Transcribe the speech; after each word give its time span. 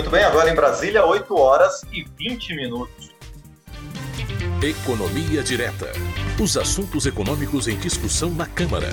Muito 0.00 0.12
bem, 0.12 0.24
agora 0.24 0.48
em 0.48 0.54
Brasília, 0.54 1.04
8 1.04 1.36
horas 1.36 1.82
e 1.92 2.02
20 2.16 2.56
minutos. 2.56 3.14
Economia 4.64 5.42
Direta. 5.42 5.92
Os 6.42 6.56
assuntos 6.56 7.04
econômicos 7.04 7.68
em 7.68 7.76
discussão 7.76 8.30
na 8.30 8.46
Câmara. 8.46 8.86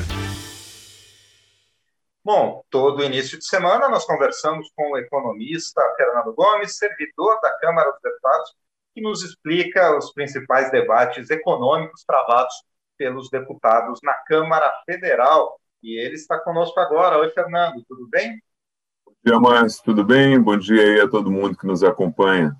Bom, 2.21 2.61
todo 2.69 3.05
início 3.05 3.39
de 3.39 3.47
semana 3.47 3.87
nós 3.87 4.05
conversamos 4.05 4.69
com 4.75 4.91
o 4.91 4.97
economista 4.97 5.81
Fernando 5.95 6.33
Gomes, 6.33 6.77
servidor 6.77 7.39
da 7.39 7.57
Câmara 7.57 7.89
dos 7.89 8.01
Deputados, 8.01 8.53
que 8.93 9.01
nos 9.01 9.23
explica 9.23 9.97
os 9.97 10.11
principais 10.11 10.69
debates 10.71 11.29
econômicos 11.29 12.03
travados 12.03 12.53
pelos 12.97 13.29
deputados 13.29 14.01
na 14.03 14.13
Câmara 14.27 14.69
Federal. 14.85 15.57
E 15.81 15.97
ele 15.97 16.15
está 16.15 16.37
conosco 16.37 16.77
agora. 16.81 17.17
Oi, 17.17 17.29
Fernando, 17.29 17.81
tudo 17.87 18.09
bem? 18.09 18.43
Dia, 19.23 19.39
Márcio. 19.39 19.83
Tudo 19.83 20.03
bem? 20.03 20.39
Bom 20.39 20.57
dia 20.57 20.81
aí 20.81 21.01
a 21.01 21.07
todo 21.07 21.31
mundo 21.31 21.57
que 21.57 21.65
nos 21.65 21.83
acompanha. 21.83 22.55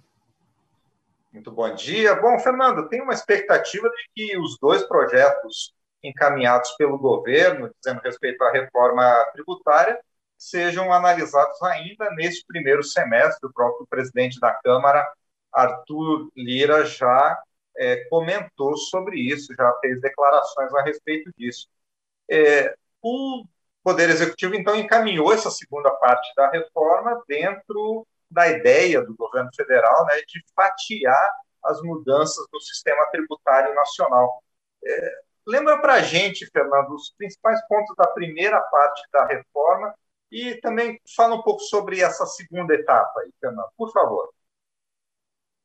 Muito 1.32 1.52
bom 1.52 1.74
dia. 1.76 2.16
Bom, 2.16 2.40
Fernando, 2.40 2.88
tem 2.90 3.02
uma 3.02 3.14
expectativa 3.14 3.90
de 3.90 4.10
que 4.16 4.38
os 4.38 4.58
dois 4.60 4.84
projetos 4.84 5.74
encaminhados 6.04 6.72
pelo 6.72 6.98
governo, 6.98 7.70
dizendo 7.80 8.02
respeito 8.02 8.44
à 8.44 8.52
reforma 8.52 9.04
tributária, 9.34 10.00
sejam 10.38 10.92
analisados 10.94 11.62
ainda 11.64 12.10
neste 12.12 12.46
primeiro 12.46 12.84
semestre. 12.84 13.48
O 13.48 13.54
próprio 13.54 13.86
presidente 13.88 14.40
da 14.40 14.54
Câmara, 14.54 15.08
Arthur 15.52 16.30
Lira, 16.36 16.86
já 16.86 17.40
é, 17.78 18.06
comentou 18.10 18.76
sobre 18.78 19.20
isso, 19.20 19.54
já 19.56 19.74
fez 19.82 20.02
declarações 20.02 20.74
a 20.74 20.82
respeito 20.82 21.32
disso. 21.38 21.68
É, 22.30 22.76
o 23.02 23.46
Poder 23.88 24.10
Executivo, 24.10 24.54
então, 24.54 24.76
encaminhou 24.76 25.32
essa 25.32 25.50
segunda 25.50 25.90
parte 25.92 26.30
da 26.36 26.50
reforma 26.50 27.24
dentro 27.26 28.06
da 28.30 28.46
ideia 28.50 29.02
do 29.02 29.16
governo 29.16 29.50
federal 29.56 30.06
né, 30.08 30.16
de 30.28 30.44
fatiar 30.54 31.32
as 31.64 31.82
mudanças 31.82 32.46
no 32.52 32.60
sistema 32.60 33.06
tributário 33.12 33.74
nacional. 33.74 34.44
É, 34.86 35.12
lembra 35.48 35.80
para 35.80 35.94
a 35.94 36.02
gente, 36.02 36.46
Fernando, 36.48 36.96
os 36.96 37.14
principais 37.18 37.66
pontos 37.70 37.96
da 37.96 38.08
primeira 38.08 38.60
parte 38.60 39.04
da 39.10 39.26
reforma 39.26 39.96
e 40.30 40.56
também 40.56 41.00
fala 41.16 41.36
um 41.36 41.42
pouco 41.42 41.62
sobre 41.62 42.02
essa 42.02 42.26
segunda 42.26 42.74
etapa 42.74 43.22
aí, 43.22 43.32
Fernando, 43.40 43.70
por 43.78 43.90
favor. 43.94 44.30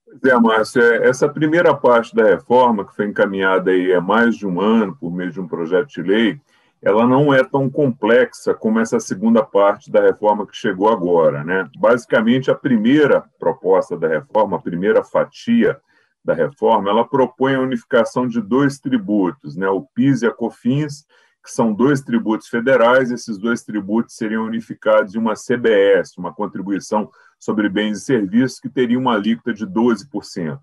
Pois 0.04 0.32
é, 0.32 0.38
Márcio, 0.38 0.80
é, 0.80 1.08
essa 1.08 1.28
primeira 1.28 1.76
parte 1.76 2.14
da 2.14 2.22
reforma, 2.22 2.86
que 2.86 2.94
foi 2.94 3.06
encaminhada 3.06 3.72
aí 3.72 3.92
há 3.92 4.00
mais 4.00 4.36
de 4.36 4.46
um 4.46 4.60
ano 4.60 4.96
por 4.96 5.10
meio 5.10 5.32
de 5.32 5.40
um 5.40 5.48
projeto 5.48 5.88
de 5.88 6.02
lei, 6.02 6.40
ela 6.82 7.06
não 7.06 7.32
é 7.32 7.44
tão 7.44 7.70
complexa 7.70 8.52
como 8.52 8.80
essa 8.80 8.98
segunda 8.98 9.42
parte 9.42 9.90
da 9.90 10.00
reforma 10.00 10.46
que 10.46 10.56
chegou 10.56 10.88
agora. 10.88 11.44
Né? 11.44 11.68
Basicamente, 11.78 12.50
a 12.50 12.54
primeira 12.56 13.24
proposta 13.38 13.96
da 13.96 14.08
reforma, 14.08 14.56
a 14.56 14.60
primeira 14.60 15.04
fatia 15.04 15.80
da 16.24 16.34
reforma, 16.34 16.90
ela 16.90 17.06
propõe 17.06 17.54
a 17.54 17.60
unificação 17.60 18.26
de 18.26 18.40
dois 18.40 18.80
tributos, 18.80 19.56
né? 19.56 19.68
o 19.68 19.82
PIS 19.94 20.22
e 20.22 20.26
a 20.26 20.32
COFINS, 20.32 21.06
que 21.42 21.50
são 21.50 21.72
dois 21.72 22.00
tributos 22.00 22.48
federais, 22.48 23.10
esses 23.10 23.38
dois 23.38 23.62
tributos 23.62 24.16
seriam 24.16 24.44
unificados 24.44 25.14
em 25.14 25.18
uma 25.18 25.34
CBS, 25.34 26.16
uma 26.16 26.32
contribuição 26.32 27.10
sobre 27.38 27.68
bens 27.68 27.98
e 27.98 28.00
serviços, 28.00 28.60
que 28.60 28.68
teria 28.68 28.98
uma 28.98 29.14
alíquota 29.14 29.52
de 29.52 29.66
12%. 29.66 30.58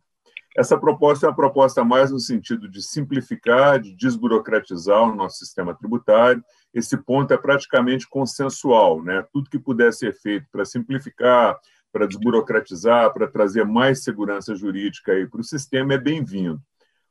Essa 0.58 0.78
proposta 0.78 1.26
é 1.26 1.30
uma 1.30 1.36
proposta 1.36 1.84
mais 1.84 2.12
no 2.12 2.20
sentido 2.20 2.68
de 2.68 2.82
simplificar, 2.82 3.80
de 3.80 3.94
desburocratizar 3.96 5.04
o 5.04 5.16
nosso 5.16 5.38
sistema 5.38 5.76
tributário. 5.76 6.44
Esse 6.74 6.98
ponto 6.98 7.34
é 7.34 7.38
praticamente 7.38 8.08
consensual, 8.08 9.04
né? 9.04 9.24
Tudo 9.32 9.50
que 9.50 9.60
puder 9.60 9.94
ser 9.94 10.14
feito 10.14 10.48
para 10.52 10.66
simplificar, 10.66 11.58
para 11.92 12.08
desburocratizar, 12.08 13.14
para 13.14 13.28
trazer 13.28 13.64
mais 13.64 14.04
segurança 14.04 14.56
jurídica 14.56 15.14
para 15.30 15.42
o 15.42 15.44
sistema 15.44 15.94
é 15.94 15.98
bem-vindo. 15.98 16.62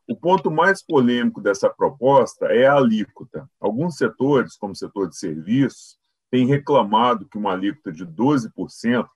O 0.09 0.17
ponto 0.17 0.51
mais 0.51 0.83
polêmico 0.83 1.41
dessa 1.41 1.69
proposta 1.69 2.47
é 2.47 2.67
a 2.67 2.75
alíquota. 2.75 3.49
Alguns 3.61 3.97
setores, 3.97 4.57
como 4.57 4.73
o 4.73 4.77
setor 4.77 5.09
de 5.09 5.17
serviços, 5.17 5.99
têm 6.31 6.47
reclamado 6.47 7.27
que 7.27 7.37
uma 7.37 7.53
alíquota 7.53 7.93
de 7.93 8.07
12% 8.07 9.07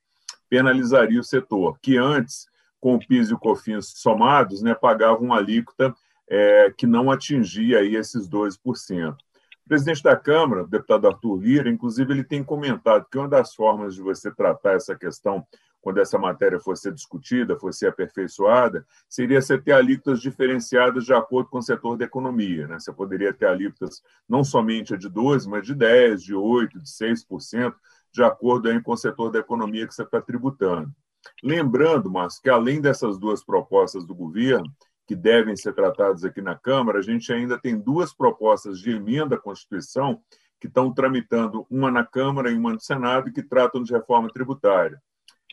penalizaria 0.51 1.19
o 1.19 1.25
setor, 1.25 1.79
que 1.81 1.97
antes 1.97 2.47
com 2.83 2.97
o 2.97 2.99
PIS 2.99 3.31
e 3.31 3.35
o 3.35 3.39
COFINS 3.39 3.93
somados, 3.95 4.61
né, 4.61 4.75
pagavam 4.75 5.27
uma 5.27 5.37
alíquota 5.37 5.95
é, 6.29 6.75
que 6.77 6.85
não 6.85 7.13
atingia 7.13 7.79
aí 7.79 7.95
esses 7.95 8.29
12%. 8.29 9.13
O 9.13 9.69
presidente 9.69 10.03
da 10.03 10.17
Câmara, 10.17 10.65
o 10.65 10.67
deputado 10.67 11.07
Arthur 11.07 11.37
Lira, 11.37 11.71
inclusive, 11.71 12.13
ele 12.13 12.25
tem 12.25 12.43
comentado 12.43 13.07
que 13.09 13.17
uma 13.17 13.29
das 13.29 13.55
formas 13.55 13.95
de 13.95 14.03
você 14.03 14.33
tratar 14.33 14.73
essa 14.73 14.97
questão, 14.97 15.47
quando 15.81 15.99
essa 15.99 16.19
matéria 16.19 16.59
fosse 16.59 16.91
discutida, 16.91 17.57
fosse 17.57 17.87
aperfeiçoada, 17.87 18.85
seria 19.09 19.41
você 19.41 19.57
ter 19.57 19.73
alíquotas 19.73 20.21
diferenciadas 20.21 21.05
de 21.05 21.15
acordo 21.15 21.51
com 21.51 21.59
o 21.59 21.63
setor 21.63 21.97
da 21.97 22.05
economia. 22.05 22.67
Né? 22.67 22.81
Você 22.81 22.93
poderia 22.93 23.33
ter 23.33 23.47
alíquotas 23.47 24.03
não 24.29 24.43
somente 24.43 24.93
a 24.93 24.97
de 24.97 25.09
12%, 25.09 25.49
mas 25.49 25.65
de 25.65 25.77
10%, 25.77 26.17
de 26.17 26.35
8%, 26.35 26.69
de 26.83 26.91
6%, 26.91 27.75
de 28.13 28.25
acordo 28.25 28.69
aí 28.69 28.83
com 28.83 28.93
o 28.93 28.97
setor 28.97 29.31
da 29.31 29.39
economia 29.39 29.87
que 29.87 29.95
você 29.95 30.03
está 30.03 30.21
tributando. 30.21 30.93
Lembrando, 31.43 32.11
Márcio, 32.11 32.43
que 32.43 32.51
além 32.51 32.81
dessas 32.81 33.19
duas 33.19 33.45
propostas 33.45 34.05
do 34.05 34.15
governo, 34.15 34.71
que 35.07 35.17
devem 35.17 35.57
ser 35.57 35.75
tratadas 35.75 36.25
aqui 36.25 36.41
na 36.41 36.55
Câmara, 36.55 36.99
a 36.99 37.03
gente 37.03 37.33
ainda 37.33 37.59
tem 37.59 37.79
duas 37.79 38.15
propostas 38.15 38.79
de 38.79 38.91
emenda 38.91 39.37
à 39.37 39.39
Constituição 39.39 40.21
que 40.61 40.69
estão 40.69 40.95
tramitando, 40.95 41.67
uma 41.69 41.91
na 41.91 42.05
Câmara 42.05 42.51
e 42.51 42.55
uma 42.55 42.73
no 42.73 42.81
Senado, 42.81 43.33
que 43.33 43.43
tratam 43.43 43.83
de 43.83 43.93
reforma 43.93 44.29
tributária. 44.33 45.03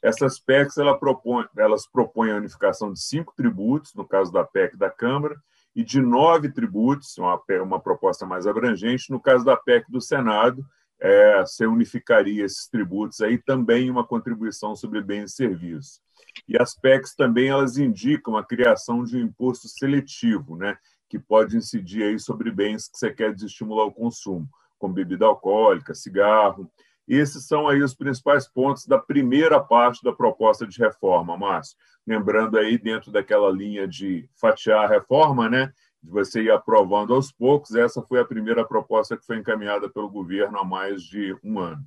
Essas 0.03 0.39
PECs 0.39 0.77
ela 0.77 0.97
propõe, 0.97 1.45
elas 1.57 1.87
propõem 1.87 2.31
a 2.31 2.37
unificação 2.37 2.93
de 2.93 3.01
cinco 3.01 3.33
tributos, 3.35 3.93
no 3.95 4.07
caso 4.07 4.31
da 4.31 4.43
PEC 4.43 4.77
da 4.77 4.89
Câmara, 4.89 5.35
e 5.75 5.83
de 5.83 6.01
nove 6.01 6.51
tributos, 6.51 7.17
uma, 7.17 7.41
uma 7.63 7.79
proposta 7.79 8.25
mais 8.25 8.47
abrangente, 8.47 9.11
no 9.11 9.19
caso 9.19 9.43
da 9.43 9.57
PEC 9.57 9.91
do 9.91 9.99
Senado, 9.99 10.63
é, 10.99 11.39
você 11.41 11.65
unificaria 11.65 12.45
esses 12.45 12.67
tributos 12.67 13.21
aí 13.21 13.37
também 13.37 13.89
uma 13.89 14.05
contribuição 14.05 14.75
sobre 14.75 15.01
bens 15.01 15.31
e 15.31 15.35
serviços. 15.35 16.01
E 16.47 16.61
as 16.61 16.75
PECs 16.75 17.15
também 17.15 17.47
elas 17.49 17.77
indicam 17.77 18.35
a 18.35 18.45
criação 18.45 19.03
de 19.03 19.17
um 19.17 19.21
imposto 19.21 19.67
seletivo, 19.67 20.55
né, 20.57 20.77
que 21.07 21.17
pode 21.17 21.57
incidir 21.57 22.03
aí 22.03 22.19
sobre 22.19 22.51
bens 22.51 22.87
que 22.87 22.97
você 22.97 23.11
quer 23.11 23.33
desestimular 23.33 23.85
o 23.85 23.93
consumo, 23.93 24.47
como 24.77 24.93
bebida 24.93 25.25
alcoólica, 25.25 25.93
cigarro. 25.95 26.69
Esses 27.07 27.47
são 27.47 27.67
aí 27.67 27.81
os 27.81 27.95
principais 27.95 28.47
pontos 28.47 28.85
da 28.85 28.99
primeira 28.99 29.59
parte 29.59 30.03
da 30.03 30.13
proposta 30.13 30.67
de 30.67 30.77
reforma, 30.77 31.35
Márcio. 31.35 31.75
Lembrando 32.05 32.57
aí, 32.57 32.77
dentro 32.77 33.11
daquela 33.11 33.49
linha 33.49 33.87
de 33.87 34.29
fatiar 34.39 34.85
a 34.85 34.87
reforma, 34.87 35.49
né, 35.49 35.71
de 36.01 36.09
você 36.09 36.41
ir 36.41 36.51
aprovando 36.51 37.13
aos 37.13 37.31
poucos. 37.31 37.75
Essa 37.75 38.01
foi 38.01 38.19
a 38.19 38.25
primeira 38.25 38.65
proposta 38.65 39.17
que 39.17 39.25
foi 39.25 39.37
encaminhada 39.37 39.89
pelo 39.89 40.09
governo 40.09 40.57
há 40.59 40.63
mais 40.63 41.03
de 41.03 41.35
um 41.43 41.59
ano. 41.59 41.83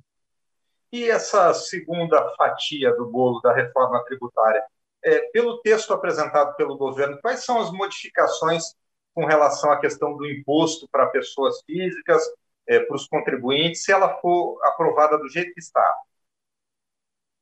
E 0.91 1.09
essa 1.09 1.53
segunda 1.53 2.33
fatia 2.35 2.95
do 2.95 3.07
bolo 3.07 3.41
da 3.41 3.51
reforma 3.53 4.03
tributária, 4.05 4.63
é, 5.03 5.19
pelo 5.31 5.59
texto 5.61 5.91
apresentado 5.91 6.55
pelo 6.55 6.77
governo, 6.77 7.19
quais 7.19 7.43
são 7.43 7.59
as 7.59 7.71
modificações 7.71 8.75
com 9.13 9.25
relação 9.25 9.71
à 9.71 9.79
questão 9.79 10.15
do 10.15 10.25
imposto 10.25 10.87
para 10.91 11.07
pessoas 11.07 11.61
físicas, 11.65 12.23
é, 12.67 12.79
para 12.79 12.95
os 12.95 13.07
contribuintes, 13.07 13.83
se 13.83 13.91
ela 13.91 14.17
for 14.19 14.59
aprovada 14.63 15.17
do 15.17 15.27
jeito 15.29 15.53
que 15.53 15.59
está? 15.59 15.95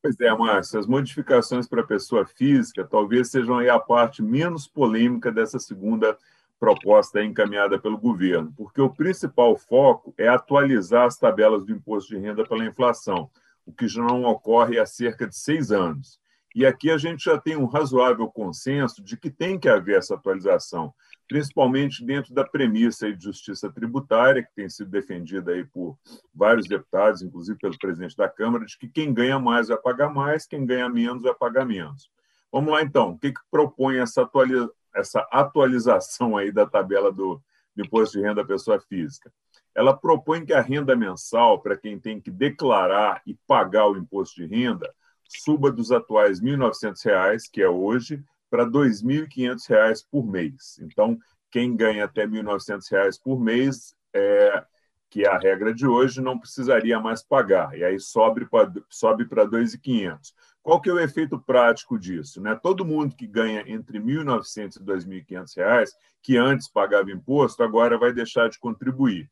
Pois 0.01 0.19
é, 0.19 0.33
Márcio, 0.33 0.79
as 0.79 0.87
modificações 0.87 1.67
para 1.67 1.81
a 1.81 1.85
pessoa 1.85 2.25
física 2.25 2.87
talvez 2.89 3.29
sejam 3.29 3.59
a 3.59 3.79
parte 3.79 4.23
menos 4.23 4.67
polêmica 4.67 5.31
dessa 5.31 5.59
segunda 5.59 6.17
proposta 6.61 7.23
encaminhada 7.23 7.79
pelo 7.79 7.97
governo, 7.97 8.53
porque 8.55 8.79
o 8.79 8.93
principal 8.93 9.57
foco 9.57 10.13
é 10.15 10.27
atualizar 10.27 11.07
as 11.07 11.17
tabelas 11.17 11.65
do 11.65 11.73
imposto 11.73 12.13
de 12.13 12.21
renda 12.21 12.45
pela 12.45 12.63
inflação, 12.63 13.31
o 13.65 13.73
que 13.73 13.87
já 13.87 14.03
não 14.03 14.25
ocorre 14.25 14.77
há 14.77 14.85
cerca 14.85 15.27
de 15.27 15.35
seis 15.35 15.71
anos. 15.71 16.19
E 16.53 16.63
aqui 16.63 16.91
a 16.91 16.99
gente 16.99 17.23
já 17.23 17.35
tem 17.35 17.57
um 17.57 17.65
razoável 17.65 18.27
consenso 18.27 19.03
de 19.03 19.17
que 19.17 19.31
tem 19.31 19.57
que 19.57 19.67
haver 19.67 19.97
essa 19.97 20.13
atualização, 20.13 20.93
principalmente 21.27 22.05
dentro 22.05 22.31
da 22.31 22.43
premissa 22.43 23.11
de 23.11 23.23
justiça 23.23 23.71
tributária, 23.71 24.43
que 24.43 24.53
tem 24.53 24.69
sido 24.69 24.91
defendida 24.91 25.53
aí 25.53 25.65
por 25.65 25.97
vários 26.31 26.67
deputados, 26.67 27.23
inclusive 27.23 27.57
pelo 27.57 27.79
presidente 27.79 28.15
da 28.15 28.29
Câmara, 28.29 28.65
de 28.65 28.77
que 28.77 28.87
quem 28.87 29.11
ganha 29.11 29.39
mais 29.39 29.69
vai 29.69 29.77
pagar 29.77 30.13
mais, 30.13 30.45
quem 30.45 30.63
ganha 30.63 30.87
menos 30.87 31.23
vai 31.23 31.33
pagar 31.33 31.65
menos. 31.65 32.11
Vamos 32.51 32.71
lá, 32.71 32.83
então. 32.83 33.11
O 33.11 33.17
que, 33.17 33.31
que 33.31 33.41
propõe 33.49 33.97
essa 33.97 34.21
atualização? 34.21 34.69
Essa 34.93 35.27
atualização 35.31 36.37
aí 36.37 36.51
da 36.51 36.65
tabela 36.65 37.11
do, 37.11 37.41
do 37.75 37.83
imposto 37.83 38.17
de 38.17 38.23
renda 38.23 38.41
da 38.41 38.47
pessoa 38.47 38.79
física. 38.79 39.31
Ela 39.73 39.95
propõe 39.95 40.45
que 40.45 40.53
a 40.53 40.61
renda 40.61 40.95
mensal, 40.95 41.61
para 41.61 41.77
quem 41.77 41.97
tem 41.97 42.19
que 42.19 42.29
declarar 42.29 43.21
e 43.25 43.35
pagar 43.47 43.87
o 43.87 43.97
imposto 43.97 44.35
de 44.35 44.45
renda, 44.45 44.93
suba 45.27 45.71
dos 45.71 45.91
atuais 45.91 46.39
R$ 46.41 46.57
1.900, 46.57 47.43
que 47.51 47.61
é 47.61 47.69
hoje, 47.69 48.21
para 48.49 48.65
R$ 48.65 48.71
2.500 48.71 50.05
por 50.11 50.27
mês. 50.27 50.77
Então, 50.81 51.17
quem 51.49 51.75
ganha 51.75 52.05
até 52.05 52.23
R$ 52.23 52.41
1.900 52.43 53.19
por 53.23 53.39
mês, 53.39 53.95
é, 54.13 54.65
que 55.09 55.23
é 55.23 55.29
a 55.29 55.37
regra 55.37 55.73
de 55.73 55.87
hoje, 55.87 56.21
não 56.21 56.37
precisaria 56.37 56.99
mais 56.99 57.23
pagar. 57.23 57.77
E 57.77 57.83
aí 57.83 57.99
sobe 57.99 58.45
para 58.45 58.71
sobe 58.89 59.25
2.500. 59.25 60.33
Qual 60.63 60.79
que 60.79 60.89
é 60.89 60.93
o 60.93 60.99
efeito 60.99 61.39
prático 61.39 61.97
disso? 61.97 62.39
Né? 62.39 62.55
Todo 62.55 62.85
mundo 62.85 63.15
que 63.15 63.25
ganha 63.25 63.63
entre 63.65 63.97
R$ 63.97 64.05
1.900 64.05 64.75
e 64.75 64.79
R$ 64.79 64.85
2.500, 64.85 65.89
que 66.21 66.37
antes 66.37 66.67
pagava 66.67 67.11
imposto, 67.11 67.63
agora 67.63 67.97
vai 67.97 68.13
deixar 68.13 68.49
de 68.49 68.59
contribuir. 68.59 69.29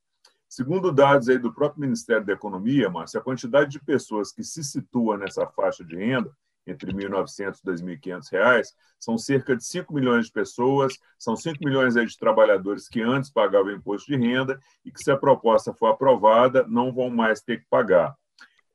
Segundo 0.48 0.92
dados 0.92 1.30
aí 1.30 1.38
do 1.38 1.54
próprio 1.54 1.82
Ministério 1.82 2.26
da 2.26 2.34
Economia, 2.34 2.90
Márcio, 2.90 3.20
a 3.20 3.24
quantidade 3.24 3.70
de 3.70 3.80
pessoas 3.80 4.32
que 4.32 4.44
se 4.44 4.64
situa 4.64 5.16
nessa 5.16 5.46
faixa 5.46 5.86
de 5.86 5.96
renda, 5.96 6.32
entre 6.66 6.92
R$ 6.92 7.08
1.900 7.08 7.60
e 7.64 7.70
R$ 7.70 7.98
2.500, 8.00 8.64
são 9.00 9.18
cerca 9.18 9.56
de 9.56 9.64
5 9.64 9.94
milhões 9.94 10.26
de 10.26 10.32
pessoas, 10.32 10.98
são 11.18 11.36
5 11.36 11.58
milhões 11.64 11.96
aí 11.96 12.06
de 12.06 12.18
trabalhadores 12.18 12.88
que 12.88 13.02
antes 13.02 13.30
pagavam 13.30 13.72
imposto 13.72 14.08
de 14.12 14.18
renda 14.18 14.60
e 14.84 14.92
que, 14.92 15.04
se 15.04 15.12
a 15.12 15.18
proposta 15.18 15.74
for 15.74 15.88
aprovada, 15.88 16.66
não 16.68 16.92
vão 16.92 17.12
mais 17.12 17.42
ter 17.42 17.60
que 17.60 17.66
pagar. 17.70 18.16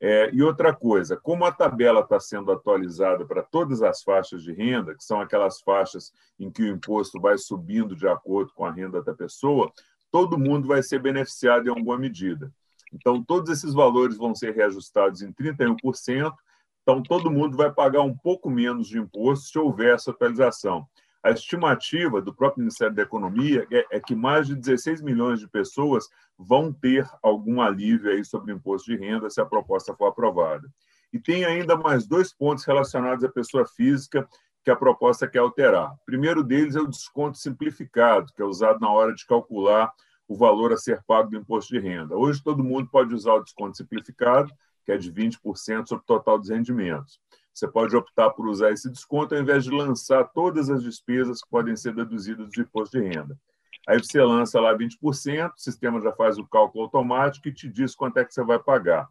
É, 0.01 0.29
e 0.33 0.43
outra 0.43 0.73
coisa, 0.75 1.15
como 1.15 1.45
a 1.45 1.51
tabela 1.51 2.01
está 2.01 2.19
sendo 2.19 2.51
atualizada 2.51 3.25
para 3.25 3.41
todas 3.41 3.81
as 3.81 4.03
faixas 4.03 4.43
de 4.43 4.51
renda, 4.51 4.93
que 4.93 5.03
são 5.03 5.21
aquelas 5.21 5.61
faixas 5.61 6.11
em 6.37 6.51
que 6.51 6.63
o 6.63 6.67
imposto 6.67 7.19
vai 7.19 7.37
subindo 7.37 7.95
de 7.95 8.07
acordo 8.07 8.51
com 8.53 8.65
a 8.65 8.71
renda 8.71 9.01
da 9.01 9.13
pessoa, 9.13 9.71
todo 10.11 10.37
mundo 10.37 10.67
vai 10.67 10.83
ser 10.83 10.99
beneficiado 10.99 11.67
em 11.67 11.69
alguma 11.69 11.97
medida. 11.97 12.51
Então, 12.93 13.23
todos 13.23 13.49
esses 13.49 13.73
valores 13.73 14.17
vão 14.17 14.35
ser 14.35 14.53
reajustados 14.53 15.21
em 15.21 15.31
31%, 15.31 16.33
então 16.81 17.01
todo 17.01 17.31
mundo 17.31 17.57
vai 17.57 17.71
pagar 17.71 18.01
um 18.01 18.15
pouco 18.15 18.49
menos 18.49 18.87
de 18.87 18.99
imposto 18.99 19.47
se 19.47 19.57
houver 19.57 19.95
essa 19.95 20.11
atualização. 20.11 20.87
A 21.25 21.31
estimativa 21.31 22.21
do 22.21 22.31
próprio 22.31 22.61
Ministério 22.61 22.93
da 22.93 23.01
Economia 23.01 23.65
é, 23.71 23.87
é, 23.93 23.99
que 23.99 24.13
mais 24.13 24.45
de 24.45 24.53
16 24.53 25.01
milhões 25.01 25.39
de 25.39 25.47
pessoas 25.47 26.07
vão 26.37 26.71
ter 26.71 27.09
algum 27.23 27.63
alívio 27.63 28.11
aí 28.11 28.23
sobre 28.23 28.53
o 28.53 28.55
imposto 28.55 28.91
de 28.91 28.95
renda 28.95 29.27
se 29.27 29.41
a 29.41 29.45
proposta 29.45 29.95
for 29.95 30.05
aprovada. 30.05 30.71
E 31.11 31.19
tem 31.19 31.43
ainda 31.43 31.75
mais 31.75 32.05
dois 32.05 32.31
pontos 32.31 32.63
relacionados 32.63 33.23
à 33.23 33.29
pessoa 33.29 33.65
física 33.65 34.29
que 34.63 34.69
a 34.69 34.75
proposta 34.75 35.27
quer 35.27 35.39
alterar. 35.39 35.93
O 35.93 36.05
primeiro 36.05 36.43
deles 36.43 36.75
é 36.75 36.79
o 36.79 36.87
desconto 36.87 37.39
simplificado, 37.39 38.31
que 38.31 38.43
é 38.43 38.45
usado 38.45 38.79
na 38.79 38.91
hora 38.91 39.11
de 39.11 39.25
calcular 39.25 39.91
o 40.27 40.35
valor 40.35 40.73
a 40.73 40.77
ser 40.77 41.01
pago 41.07 41.31
do 41.31 41.37
imposto 41.37 41.73
de 41.73 41.79
renda. 41.79 42.15
Hoje, 42.15 42.43
todo 42.43 42.63
mundo 42.63 42.87
pode 42.91 43.15
usar 43.15 43.33
o 43.33 43.43
desconto 43.43 43.75
simplificado, 43.77 44.53
que 44.85 44.91
é 44.91 44.97
de 44.97 45.11
20% 45.11 45.87
sobre 45.87 46.03
o 46.03 46.05
total 46.05 46.37
dos 46.37 46.49
rendimentos. 46.49 47.19
Você 47.55 47.69
pode 47.69 47.95
optar 47.95 48.31
por 48.31 48.49
usar 48.49 48.71
esse 48.71 48.89
desconto 48.89 49.33
ao 49.33 49.39
invés 49.39 49.63
de 49.63 49.71
lançar 49.71 50.25
todas 50.25 50.69
as 50.69 50.83
despesas 50.83 51.41
que 51.41 51.49
podem 51.49 51.73
ser 51.77 51.95
deduzidas 51.95 52.49
do 52.51 52.61
imposto 52.61 52.99
de 52.99 53.07
renda. 53.07 53.39
Aí 53.87 53.97
você 53.97 54.21
lança 54.21 54.59
lá 54.59 54.75
20%, 54.77 54.99
o 54.99 55.57
sistema 55.57 56.01
já 56.01 56.11
faz 56.11 56.37
o 56.37 56.45
cálculo 56.45 56.83
automático 56.83 57.47
e 57.47 57.53
te 57.53 57.69
diz 57.69 57.95
quanto 57.95 58.17
é 58.17 58.25
que 58.25 58.33
você 58.33 58.43
vai 58.43 58.59
pagar. 58.59 59.07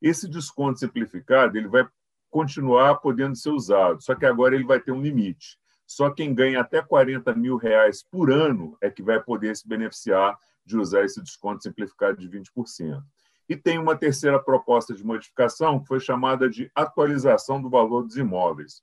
Esse 0.00 0.28
desconto 0.28 0.78
simplificado 0.78 1.58
ele 1.58 1.66
vai 1.66 1.84
continuar 2.30 2.94
podendo 2.96 3.34
ser 3.34 3.50
usado, 3.50 4.00
só 4.00 4.14
que 4.14 4.24
agora 4.24 4.54
ele 4.54 4.64
vai 4.64 4.78
ter 4.78 4.92
um 4.92 5.02
limite. 5.02 5.58
Só 5.84 6.10
quem 6.10 6.32
ganha 6.32 6.60
até 6.60 6.80
40 6.80 7.34
mil 7.34 7.56
reais 7.56 8.04
por 8.04 8.30
ano 8.30 8.78
é 8.80 8.88
que 8.88 9.02
vai 9.02 9.20
poder 9.20 9.56
se 9.56 9.66
beneficiar 9.66 10.38
de 10.64 10.78
usar 10.78 11.04
esse 11.04 11.20
desconto 11.20 11.64
simplificado 11.64 12.16
de 12.18 12.28
20%. 12.28 13.02
E 13.50 13.56
tem 13.56 13.80
uma 13.80 13.96
terceira 13.96 14.38
proposta 14.38 14.94
de 14.94 15.04
modificação, 15.04 15.80
que 15.80 15.88
foi 15.88 15.98
chamada 15.98 16.48
de 16.48 16.70
atualização 16.72 17.60
do 17.60 17.68
valor 17.68 18.04
dos 18.04 18.16
imóveis. 18.16 18.80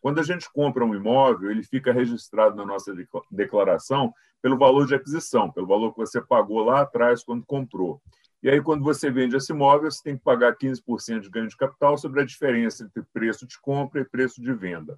Quando 0.00 0.20
a 0.20 0.22
gente 0.22 0.48
compra 0.52 0.84
um 0.84 0.94
imóvel, 0.94 1.50
ele 1.50 1.64
fica 1.64 1.92
registrado 1.92 2.54
na 2.54 2.64
nossa 2.64 2.94
declaração 3.28 4.14
pelo 4.40 4.56
valor 4.56 4.86
de 4.86 4.94
aquisição, 4.94 5.50
pelo 5.50 5.66
valor 5.66 5.90
que 5.90 5.98
você 5.98 6.20
pagou 6.20 6.62
lá 6.62 6.82
atrás 6.82 7.24
quando 7.24 7.44
comprou. 7.44 8.00
E 8.40 8.48
aí, 8.48 8.62
quando 8.62 8.84
você 8.84 9.10
vende 9.10 9.34
esse 9.34 9.52
imóvel, 9.52 9.90
você 9.90 10.00
tem 10.00 10.16
que 10.16 10.22
pagar 10.22 10.54
15% 10.54 11.18
de 11.18 11.28
ganho 11.28 11.48
de 11.48 11.56
capital 11.56 11.98
sobre 11.98 12.20
a 12.20 12.24
diferença 12.24 12.84
entre 12.84 13.02
preço 13.12 13.44
de 13.48 13.60
compra 13.60 14.00
e 14.00 14.04
preço 14.04 14.40
de 14.40 14.52
venda. 14.52 14.96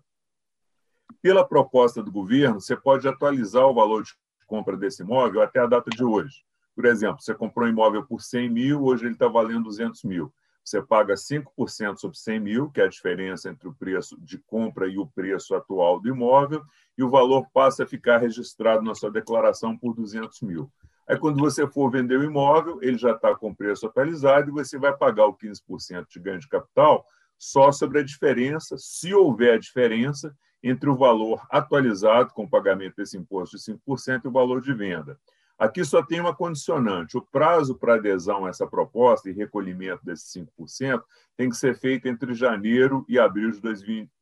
Pela 1.23 1.43
proposta 1.43 2.03
do 2.03 2.13
governo, 2.13 2.61
você 2.61 2.77
pode 2.77 3.09
atualizar 3.09 3.65
o 3.65 3.73
valor 3.73 4.03
de 4.03 4.13
compra 4.47 4.77
desse 4.77 5.03
imóvel 5.03 5.41
até 5.41 5.61
a 5.61 5.67
data 5.67 5.89
de 5.89 6.05
hoje. 6.05 6.45
Por 6.77 6.85
exemplo, 6.85 7.23
você 7.23 7.35
comprou 7.35 7.67
um 7.67 7.71
imóvel 7.71 8.05
por 8.05 8.21
100 8.21 8.51
mil, 8.51 8.85
hoje 8.85 9.07
ele 9.07 9.15
está 9.15 9.27
valendo 9.27 9.65
200 9.65 10.05
mil. 10.05 10.31
Você 10.63 10.83
paga 10.83 11.15
5% 11.15 11.97
sobre 11.97 12.19
100 12.19 12.41
mil, 12.41 12.71
que 12.71 12.83
é 12.83 12.85
a 12.85 12.89
diferença 12.89 13.49
entre 13.49 13.67
o 13.67 13.73
preço 13.73 14.21
de 14.21 14.37
compra 14.37 14.87
e 14.87 14.99
o 14.99 15.07
preço 15.07 15.55
atual 15.55 15.99
do 15.99 16.09
imóvel, 16.09 16.63
e 16.99 17.03
o 17.03 17.09
valor 17.09 17.47
passa 17.55 17.85
a 17.85 17.87
ficar 17.87 18.19
registrado 18.19 18.83
na 18.83 18.95
sua 18.95 19.11
declaração 19.11 19.75
por 19.75 19.95
200 19.95 20.43
mil. 20.43 20.71
Aí, 21.09 21.17
quando 21.17 21.39
você 21.39 21.67
for 21.67 21.91
vender 21.91 22.19
o 22.19 22.25
imóvel, 22.25 22.79
ele 22.83 22.99
já 22.99 23.13
está 23.13 23.35
com 23.35 23.55
preço 23.55 23.87
atualizado 23.87 24.51
e 24.51 24.53
você 24.53 24.77
vai 24.77 24.95
pagar 24.95 25.27
o 25.27 25.37
15% 25.37 26.07
de 26.11 26.21
ganho 26.21 26.41
de 26.41 26.49
capital 26.49 27.07
só 27.39 27.73
sobre 27.73 28.01
a 28.01 28.03
diferença, 28.03 28.77
se 28.77 29.15
houver 29.15 29.59
diferença, 29.59 30.37
entre 30.63 30.91
o 30.91 30.97
valor 30.97 31.47
atualizado 31.49 32.33
com 32.35 32.45
o 32.45 32.51
pagamento 32.51 32.97
desse 32.97 33.17
imposto 33.17 33.57
de 33.57 33.63
5% 33.63 34.25
e 34.25 34.29
o 34.29 34.33
valor 34.33 34.61
de 34.61 34.75
venda. 34.75 35.17
Aqui 35.59 35.83
só 35.85 36.03
tem 36.03 36.21
uma 36.21 36.35
condicionante: 36.35 37.17
o 37.17 37.23
prazo 37.23 37.75
para 37.75 37.95
adesão 37.95 38.45
a 38.45 38.51
essa 38.51 38.67
proposta 38.67 39.31
e 39.31 39.33
recolhimento 39.33 40.05
desses 40.05 40.31
5% 40.33 41.03
tem 41.37 41.49
que 41.49 41.57
ser 41.57 41.79
feito 41.79 42.07
entre 42.07 42.35
janeiro 42.35 43.05
e 43.09 43.19
abril 43.19 43.51
de 43.51 43.61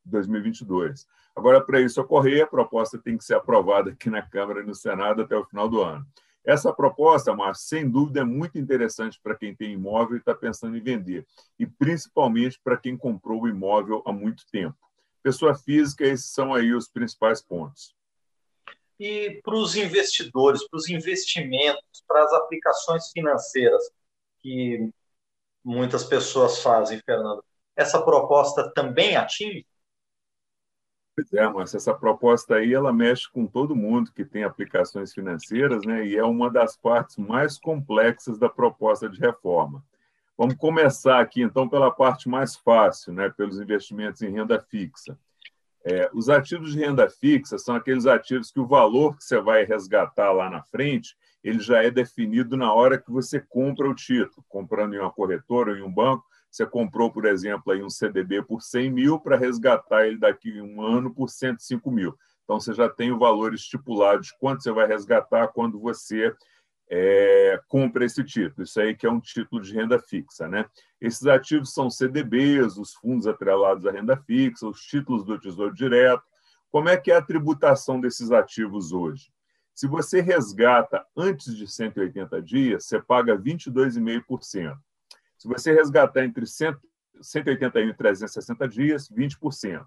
2022. 0.05 1.05
Agora, 1.35 1.59
para 1.59 1.81
isso 1.81 1.99
ocorrer, 1.99 2.43
a 2.43 2.47
proposta 2.47 2.97
tem 2.97 3.17
que 3.17 3.25
ser 3.25 3.35
aprovada 3.35 3.91
aqui 3.91 4.09
na 4.09 4.21
Câmara 4.21 4.61
e 4.61 4.65
no 4.65 4.73
Senado 4.73 5.21
até 5.21 5.35
o 5.35 5.43
final 5.43 5.67
do 5.67 5.81
ano. 5.81 6.05
Essa 6.45 6.71
proposta, 6.71 7.35
Márcio, 7.35 7.67
sem 7.67 7.89
dúvida, 7.89 8.21
é 8.21 8.23
muito 8.23 8.57
interessante 8.57 9.19
para 9.21 9.35
quem 9.35 9.53
tem 9.53 9.73
imóvel 9.73 10.15
e 10.15 10.19
está 10.19 10.33
pensando 10.33 10.77
em 10.77 10.81
vender, 10.81 11.25
e 11.59 11.65
principalmente 11.65 12.61
para 12.63 12.77
quem 12.77 12.95
comprou 12.95 13.41
o 13.41 13.47
imóvel 13.47 14.01
há 14.05 14.13
muito 14.13 14.45
tempo. 14.51 14.77
Pessoa 15.23 15.55
física, 15.55 16.05
esses 16.05 16.31
são 16.31 16.53
aí 16.53 16.71
os 16.71 16.87
principais 16.87 17.41
pontos 17.41 17.95
e 18.99 19.41
para 19.43 19.55
os 19.55 19.75
investidores, 19.75 20.67
para 20.67 20.77
os 20.77 20.89
investimentos, 20.89 22.03
para 22.07 22.23
as 22.23 22.33
aplicações 22.33 23.09
financeiras 23.11 23.83
que 24.41 24.89
muitas 25.63 26.03
pessoas 26.03 26.59
fazem, 26.61 27.01
Fernando. 27.05 27.43
Essa 27.75 28.01
proposta 28.01 28.71
também 28.73 29.15
atinge? 29.15 29.65
Pois 31.15 31.31
é, 31.33 31.47
mas 31.47 31.73
essa 31.73 31.93
proposta 31.93 32.55
aí 32.55 32.73
ela 32.73 32.91
mexe 32.91 33.29
com 33.29 33.47
todo 33.47 33.75
mundo 33.75 34.11
que 34.11 34.25
tem 34.25 34.43
aplicações 34.43 35.13
financeiras, 35.13 35.85
né? 35.85 36.05
E 36.05 36.17
é 36.17 36.23
uma 36.23 36.49
das 36.49 36.75
partes 36.75 37.17
mais 37.17 37.57
complexas 37.57 38.37
da 38.37 38.49
proposta 38.49 39.09
de 39.09 39.19
reforma. 39.19 39.83
Vamos 40.37 40.55
começar 40.55 41.21
aqui 41.21 41.41
então 41.41 41.69
pela 41.69 41.89
parte 41.89 42.27
mais 42.27 42.57
fácil, 42.57 43.13
né? 43.13 43.29
Pelos 43.29 43.59
investimentos 43.59 44.21
em 44.21 44.31
renda 44.31 44.59
fixa. 44.59 45.17
É, 45.85 46.09
os 46.13 46.29
ativos 46.29 46.73
de 46.73 46.79
renda 46.79 47.07
fixa 47.07 47.59
são 47.59 47.75
aqueles 47.75 48.07
ativos 48.07 48.51
que 48.51 48.59
o 48.59 48.65
valor 48.65 49.15
que 49.15 49.23
você 49.23 49.39
vai 49.39 49.63
resgatar 49.63 50.31
lá 50.31 50.49
na 50.49 50.63
frente 50.63 51.15
ele 51.45 51.59
já 51.59 51.83
é 51.83 51.91
definido 51.91 52.57
na 52.57 52.73
hora 52.73 52.97
que 52.97 53.11
você 53.11 53.39
compra 53.39 53.87
o 53.87 53.93
título. 53.93 54.43
Comprando 54.49 54.95
em 54.95 54.99
uma 54.99 55.11
corretora 55.11 55.71
ou 55.71 55.77
em 55.77 55.83
um 55.83 55.93
banco, 55.93 56.25
você 56.49 56.65
comprou, 56.65 57.11
por 57.11 57.25
exemplo, 57.25 57.71
aí 57.71 57.83
um 57.83 57.89
CDB 57.89 58.41
por 58.41 58.63
100 58.63 58.89
mil 58.89 59.19
para 59.19 59.37
resgatar 59.37 60.07
ele 60.07 60.17
daqui 60.17 60.57
a 60.57 60.63
um 60.63 60.81
ano 60.81 61.13
por 61.13 61.29
105 61.29 61.91
mil. 61.91 62.17
Então, 62.43 62.59
você 62.59 62.73
já 62.73 62.89
tem 62.89 63.11
o 63.11 63.19
valor 63.19 63.53
estipulado 63.53 64.21
de 64.21 64.35
quanto 64.39 64.63
você 64.63 64.71
vai 64.71 64.87
resgatar 64.87 65.49
quando 65.49 65.79
você 65.79 66.33
é, 66.89 67.59
compra 67.67 68.05
esse 68.05 68.23
título. 68.23 68.63
Isso 68.63 68.79
aí 68.79 68.95
que 68.95 69.05
é 69.05 69.11
um 69.11 69.19
título 69.19 69.61
de 69.61 69.73
renda 69.73 69.99
fixa. 69.99 70.47
Né? 70.47 70.65
Esses 70.99 71.25
ativos 71.25 71.73
são 71.73 71.89
CDBs, 71.89 72.77
os 72.77 72.93
fundos 72.93 73.27
atrelados 73.27 73.85
à 73.85 73.91
renda 73.91 74.17
fixa, 74.17 74.67
os 74.67 74.81
títulos 74.81 75.25
do 75.25 75.39
Tesouro 75.39 75.73
Direto. 75.73 76.23
Como 76.69 76.89
é 76.89 76.97
que 76.97 77.11
é 77.11 77.15
a 77.15 77.21
tributação 77.21 77.99
desses 77.99 78.31
ativos 78.31 78.91
hoje? 78.91 79.31
Se 79.73 79.87
você 79.87 80.21
resgata 80.21 81.05
antes 81.17 81.55
de 81.55 81.67
180 81.67 82.41
dias, 82.41 82.85
você 82.85 83.01
paga 83.01 83.37
22,5%. 83.37 84.77
Se 85.37 85.47
você 85.47 85.73
resgatar 85.73 86.23
entre 86.23 86.45
181 86.45 87.89
e 87.89 87.93
360 87.93 88.67
dias, 88.67 89.09
20%. 89.09 89.85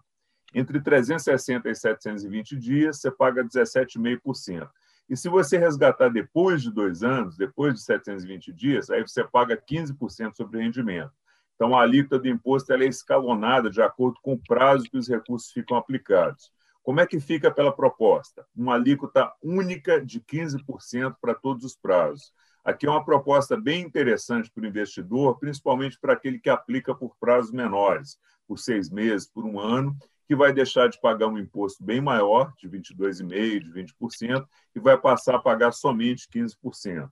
Entre 0.54 0.80
360 0.80 1.68
e 1.68 1.74
720 1.74 2.56
dias, 2.56 3.00
você 3.00 3.10
paga 3.10 3.44
17,5%. 3.44 4.68
E 5.08 5.16
se 5.16 5.28
você 5.28 5.56
resgatar 5.56 6.10
depois 6.10 6.62
de 6.62 6.70
dois 6.70 7.02
anos, 7.02 7.36
depois 7.36 7.74
de 7.74 7.80
720 7.80 8.52
dias, 8.52 8.90
aí 8.90 9.00
você 9.00 9.24
paga 9.24 9.56
15% 9.56 10.36
sobre 10.36 10.58
o 10.58 10.60
rendimento. 10.60 11.12
Então, 11.54 11.76
a 11.76 11.82
alíquota 11.82 12.18
do 12.18 12.28
imposto 12.28 12.72
é 12.72 12.84
escalonada 12.84 13.70
de 13.70 13.82
acordo 13.82 14.20
com 14.22 14.34
o 14.34 14.38
prazo 14.38 14.84
que 14.84 14.98
os 14.98 15.08
recursos 15.08 15.50
ficam 15.50 15.76
aplicados. 15.76 16.52
Como 16.82 17.00
é 17.00 17.06
que 17.06 17.18
fica 17.18 17.50
pela 17.50 17.74
proposta? 17.74 18.46
Uma 18.54 18.74
alíquota 18.74 19.32
única 19.42 20.00
de 20.04 20.20
15% 20.20 21.16
para 21.20 21.34
todos 21.34 21.64
os 21.64 21.74
prazos. 21.74 22.32
Aqui 22.64 22.86
é 22.86 22.90
uma 22.90 23.04
proposta 23.04 23.56
bem 23.56 23.82
interessante 23.82 24.50
para 24.50 24.62
o 24.62 24.66
investidor, 24.66 25.38
principalmente 25.38 25.98
para 25.98 26.12
aquele 26.12 26.38
que 26.38 26.50
aplica 26.50 26.94
por 26.94 27.16
prazos 27.18 27.50
menores, 27.50 28.18
por 28.46 28.58
seis 28.58 28.90
meses, 28.90 29.26
por 29.26 29.44
um 29.44 29.58
ano, 29.58 29.96
que 30.28 30.36
vai 30.36 30.52
deixar 30.52 30.90
de 30.90 31.00
pagar 31.00 31.26
um 31.26 31.38
imposto 31.38 31.82
bem 31.82 32.02
maior, 32.02 32.52
de 32.58 32.68
22,5%, 32.68 33.60
de 33.60 33.72
20%, 33.72 34.46
e 34.76 34.78
vai 34.78 34.98
passar 34.98 35.36
a 35.36 35.38
pagar 35.38 35.72
somente 35.72 36.28
15%. 36.28 37.10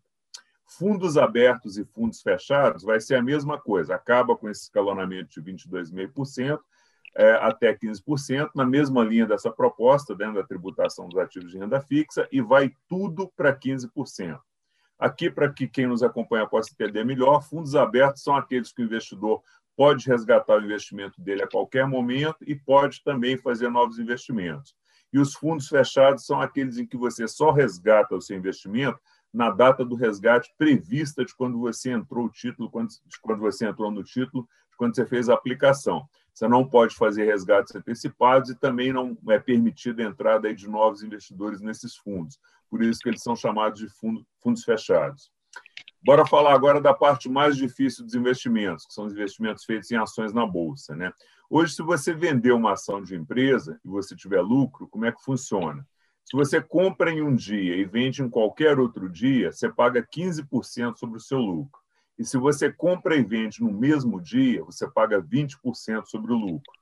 Fundos 0.66 1.16
abertos 1.16 1.78
e 1.78 1.84
fundos 1.86 2.20
fechados 2.20 2.82
vai 2.82 3.00
ser 3.00 3.14
a 3.14 3.22
mesma 3.22 3.58
coisa, 3.58 3.94
acaba 3.94 4.36
com 4.36 4.50
esse 4.50 4.64
escalonamento 4.64 5.40
de 5.40 5.50
22,5%, 5.50 6.60
é, 7.16 7.32
até 7.36 7.74
15%, 7.74 8.50
na 8.54 8.66
mesma 8.66 9.02
linha 9.02 9.24
dessa 9.24 9.50
proposta, 9.50 10.14
dentro 10.14 10.34
da 10.34 10.46
tributação 10.46 11.08
dos 11.08 11.18
ativos 11.18 11.50
de 11.50 11.58
renda 11.58 11.80
fixa, 11.80 12.28
e 12.30 12.42
vai 12.42 12.70
tudo 12.86 13.32
para 13.34 13.56
15%. 13.56 14.38
Aqui, 14.98 15.30
para 15.30 15.50
que 15.50 15.66
quem 15.66 15.86
nos 15.86 16.02
acompanha 16.02 16.46
possa 16.46 16.70
entender 16.70 17.04
melhor, 17.04 17.42
fundos 17.42 17.74
abertos 17.74 18.22
são 18.22 18.36
aqueles 18.36 18.72
que 18.72 18.82
o 18.82 18.84
investidor 18.84 19.42
pode 19.76 20.06
resgatar 20.06 20.58
o 20.58 20.64
investimento 20.64 21.20
dele 21.20 21.42
a 21.42 21.48
qualquer 21.48 21.86
momento 21.86 22.38
e 22.46 22.54
pode 22.54 23.04
também 23.04 23.36
fazer 23.36 23.68
novos 23.68 23.98
investimentos. 23.98 24.74
E 25.12 25.18
os 25.18 25.34
fundos 25.34 25.68
fechados 25.68 26.24
são 26.24 26.40
aqueles 26.40 26.78
em 26.78 26.86
que 26.86 26.96
você 26.96 27.28
só 27.28 27.50
resgata 27.50 28.14
o 28.14 28.20
seu 28.20 28.36
investimento 28.36 28.98
na 29.32 29.50
data 29.50 29.84
do 29.84 29.94
resgate 29.94 30.52
prevista 30.56 31.24
de 31.24 31.34
quando 31.34 31.58
você 31.58 31.90
entrou 31.90 32.24
o 32.24 32.30
título, 32.30 32.70
de 33.06 33.20
quando 33.20 33.40
você 33.40 33.66
entrou 33.66 33.90
no 33.90 34.02
título, 34.02 34.48
de 34.70 34.76
quando 34.76 34.96
você 34.96 35.04
fez 35.04 35.28
a 35.28 35.34
aplicação. 35.34 36.08
Você 36.32 36.48
não 36.48 36.68
pode 36.68 36.94
fazer 36.94 37.24
resgates 37.24 37.74
antecipados 37.74 38.50
e 38.50 38.54
também 38.54 38.92
não 38.92 39.16
é 39.28 39.38
permitida 39.38 40.02
a 40.02 40.06
entrada 40.06 40.52
de 40.54 40.68
novos 40.68 41.02
investidores 41.02 41.60
nesses 41.60 41.96
fundos. 41.96 42.38
Por 42.68 42.82
isso 42.82 43.00
que 43.00 43.08
eles 43.08 43.22
são 43.22 43.36
chamados 43.36 43.78
de 43.78 43.88
fundo, 43.88 44.26
fundos 44.42 44.64
fechados. 44.64 45.30
Bora 46.06 46.24
falar 46.24 46.54
agora 46.54 46.80
da 46.80 46.94
parte 46.94 47.28
mais 47.28 47.56
difícil 47.56 48.04
dos 48.04 48.14
investimentos, 48.14 48.86
que 48.86 48.94
são 48.94 49.06
os 49.06 49.12
investimentos 49.12 49.64
feitos 49.64 49.90
em 49.90 49.96
ações 49.96 50.32
na 50.32 50.46
bolsa, 50.46 50.94
né? 50.94 51.12
Hoje, 51.50 51.74
se 51.74 51.82
você 51.82 52.14
vender 52.14 52.52
uma 52.52 52.74
ação 52.74 53.02
de 53.02 53.16
empresa 53.16 53.80
e 53.84 53.88
você 53.88 54.14
tiver 54.14 54.40
lucro, 54.40 54.86
como 54.86 55.04
é 55.04 55.10
que 55.10 55.20
funciona? 55.20 55.84
Se 56.24 56.36
você 56.36 56.62
compra 56.62 57.10
em 57.10 57.20
um 57.20 57.34
dia 57.34 57.74
e 57.74 57.84
vende 57.84 58.22
em 58.22 58.30
qualquer 58.30 58.78
outro 58.78 59.08
dia, 59.10 59.50
você 59.50 59.68
paga 59.68 60.00
15% 60.00 60.96
sobre 60.96 61.16
o 61.16 61.20
seu 61.20 61.38
lucro. 61.38 61.80
E 62.16 62.24
se 62.24 62.38
você 62.38 62.72
compra 62.72 63.16
e 63.16 63.24
vende 63.24 63.60
no 63.60 63.72
mesmo 63.72 64.20
dia, 64.22 64.62
você 64.62 64.88
paga 64.88 65.20
20% 65.20 66.06
sobre 66.06 66.32
o 66.32 66.36
lucro. 66.36 66.72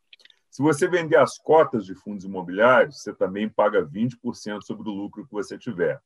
Se 0.51 0.63
você 0.63 0.87
vender 0.87 1.17
as 1.17 1.39
cotas 1.39 1.87
de 1.87 1.95
fundos 1.95 2.27
imobiliários, 2.27 3.01
você 3.01 3.15
também 3.15 3.49
paga 3.49 3.83
20% 3.83 4.65
sobre 4.65 4.87
o 4.87 4.93
lucro 4.93 5.25
que 5.25 5.33
você 5.33 5.57
tiver. 5.57 5.99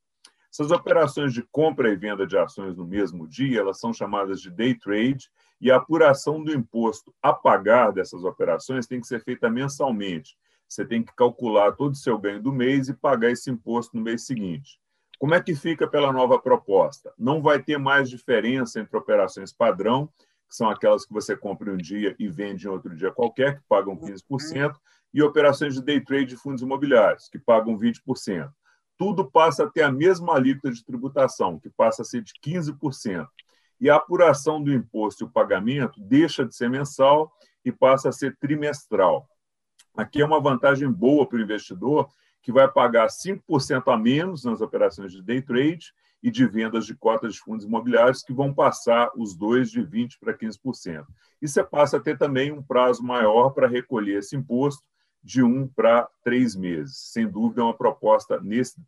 Essas 0.58 0.72
operações 0.72 1.32
de 1.32 1.44
compra 1.52 1.88
e 1.88 1.94
venda 1.94 2.26
de 2.26 2.36
ações 2.36 2.76
no 2.76 2.84
mesmo 2.84 3.28
dia, 3.28 3.60
elas 3.60 3.78
são 3.78 3.94
chamadas 3.94 4.40
de 4.40 4.50
day 4.50 4.74
trade, 4.74 5.30
e 5.60 5.70
a 5.70 5.76
apuração 5.76 6.42
do 6.42 6.52
imposto 6.52 7.14
a 7.22 7.32
pagar 7.32 7.92
dessas 7.92 8.24
operações 8.24 8.84
tem 8.84 9.00
que 9.00 9.06
ser 9.06 9.22
feita 9.22 9.48
mensalmente. 9.48 10.36
Você 10.68 10.84
tem 10.84 11.00
que 11.00 11.14
calcular 11.14 11.70
todo 11.76 11.92
o 11.92 11.96
seu 11.96 12.18
ganho 12.18 12.42
do 12.42 12.52
mês 12.52 12.88
e 12.88 12.92
pagar 12.92 13.30
esse 13.30 13.48
imposto 13.48 13.96
no 13.96 14.02
mês 14.02 14.26
seguinte. 14.26 14.80
Como 15.16 15.32
é 15.32 15.40
que 15.40 15.54
fica 15.54 15.86
pela 15.86 16.12
nova 16.12 16.40
proposta? 16.40 17.14
Não 17.16 17.40
vai 17.40 17.62
ter 17.62 17.78
mais 17.78 18.10
diferença 18.10 18.80
entre 18.80 18.96
operações 18.96 19.52
padrão, 19.52 20.08
que 20.48 20.56
são 20.56 20.68
aquelas 20.68 21.06
que 21.06 21.12
você 21.12 21.36
compra 21.36 21.72
um 21.72 21.76
dia 21.76 22.16
e 22.18 22.26
vende 22.26 22.66
em 22.66 22.70
outro 22.70 22.96
dia 22.96 23.12
qualquer, 23.12 23.58
que 23.58 23.64
pagam 23.68 23.96
15%, 23.96 24.74
e 25.14 25.22
operações 25.22 25.74
de 25.74 25.82
day 25.82 26.00
trade 26.00 26.26
de 26.26 26.36
fundos 26.36 26.62
imobiliários, 26.62 27.28
que 27.28 27.38
pagam 27.38 27.78
20%. 27.78 28.50
Tudo 28.98 29.30
passa 29.30 29.64
a 29.64 29.70
ter 29.70 29.82
a 29.82 29.92
mesma 29.92 30.34
alíquota 30.34 30.70
de 30.70 30.84
tributação, 30.84 31.58
que 31.58 31.70
passa 31.70 32.02
a 32.02 32.04
ser 32.04 32.22
de 32.22 32.32
15%. 32.44 33.26
E 33.80 33.88
a 33.88 33.96
apuração 33.96 34.62
do 34.62 34.72
imposto 34.72 35.22
e 35.22 35.26
o 35.26 35.30
pagamento 35.30 36.00
deixa 36.00 36.44
de 36.44 36.54
ser 36.54 36.68
mensal 36.68 37.32
e 37.64 37.70
passa 37.70 38.08
a 38.08 38.12
ser 38.12 38.36
trimestral. 38.36 39.28
Aqui 39.96 40.20
é 40.20 40.24
uma 40.24 40.40
vantagem 40.40 40.90
boa 40.90 41.26
para 41.26 41.38
o 41.38 41.42
investidor, 41.42 42.08
que 42.42 42.52
vai 42.52 42.66
pagar 42.66 43.08
5% 43.08 43.92
a 43.92 43.96
menos 43.96 44.44
nas 44.44 44.60
operações 44.60 45.12
de 45.12 45.22
day 45.22 45.40
trade 45.42 45.92
e 46.22 46.30
de 46.30 46.46
vendas 46.46 46.86
de 46.86 46.96
cotas 46.96 47.34
de 47.34 47.40
fundos 47.40 47.64
imobiliários, 47.64 48.22
que 48.22 48.32
vão 48.32 48.52
passar 48.52 49.10
os 49.16 49.36
dois 49.36 49.70
de 49.70 49.80
20% 49.80 50.18
para 50.18 50.36
15%. 50.36 51.06
E 51.40 51.46
você 51.46 51.62
passa 51.62 51.98
a 51.98 52.00
ter 52.00 52.18
também 52.18 52.50
um 52.50 52.62
prazo 52.62 53.02
maior 53.02 53.50
para 53.50 53.68
recolher 53.68 54.18
esse 54.18 54.34
imposto, 54.34 54.82
de 55.22 55.42
um 55.42 55.66
para 55.66 56.08
três 56.22 56.54
meses. 56.54 56.96
Sem 57.12 57.28
dúvida, 57.28 57.60
é 57.60 57.64
uma 57.64 57.76
proposta 57.76 58.40
nesse, 58.40 58.80